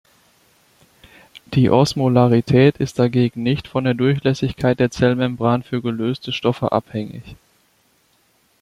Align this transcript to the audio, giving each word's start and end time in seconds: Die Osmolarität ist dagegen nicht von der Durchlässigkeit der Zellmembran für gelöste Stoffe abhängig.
Die 1.53 1.69
Osmolarität 1.69 2.77
ist 2.77 2.97
dagegen 2.97 3.43
nicht 3.43 3.67
von 3.67 3.83
der 3.83 3.93
Durchlässigkeit 3.93 4.79
der 4.79 4.89
Zellmembran 4.89 5.61
für 5.61 5.79
gelöste 5.83 6.31
Stoffe 6.33 6.71
abhängig. 6.71 7.35